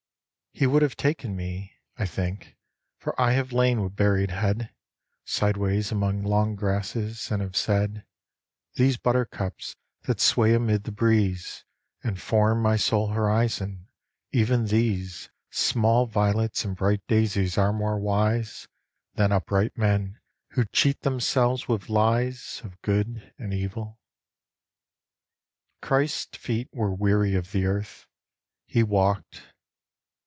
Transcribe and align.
He 0.53 0.67
would 0.67 0.81
have 0.81 0.97
taken 0.97 1.35
me, 1.35 1.77
I 1.97 2.05
think, 2.05 2.57
for 2.99 3.19
I 3.19 3.31
have 3.31 3.53
lain 3.53 3.81
with 3.81 3.95
buried 3.95 4.31
head 4.31 4.69
Sideways 5.23 5.93
among 5.93 6.23
long 6.23 6.55
grasses, 6.55 7.31
and 7.31 7.41
have 7.41 7.55
said," 7.55 8.05
These 8.75 8.97
buttercups 8.97 9.77
that 10.03 10.19
sway 10.19 10.53
amid 10.53 10.83
the 10.83 10.91
breeze, 10.91 11.63
And 12.03 12.19
form 12.21 12.61
my 12.61 12.75
sole 12.75 13.07
horizon, 13.07 13.87
even 14.33 14.65
these 14.65 15.29
Small 15.49 16.05
violets 16.05 16.65
and 16.65 16.75
bright 16.75 17.01
daisies 17.07 17.57
are 17.57 17.73
more 17.73 17.97
wise 17.97 18.67
Than 19.15 19.31
upright 19.31 19.77
men 19.77 20.19
who 20.49 20.65
cheat 20.65 20.99
themselves 21.01 21.69
with 21.69 21.89
lies 21.89 22.61
Of 22.65 22.79
good 22.81 23.31
and 23.39 23.53
evil." 23.53 24.01
Christ's 25.81 26.37
feet 26.37 26.67
were 26.73 26.93
weary 26.93 27.35
of 27.35 27.53
the 27.53 27.65
earth 27.65 28.05
He 28.65 28.83
walked. 28.83 29.43